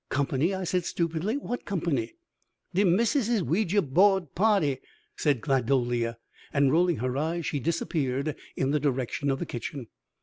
[0.09, 1.37] "Company?" I said stupidly.
[1.37, 2.15] "What company?"
[2.73, 4.79] "De Missus's Ouija boahrd pahrty,"
[5.15, 6.17] said Gladolia,
[6.51, 9.89] and rolling her eyes she disappeared in the direction of the kitchen.